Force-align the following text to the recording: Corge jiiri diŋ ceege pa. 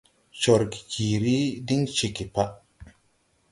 Corge 0.39 0.79
jiiri 0.91 1.35
diŋ 1.67 1.81
ceege 1.95 2.25
pa. 2.33 2.45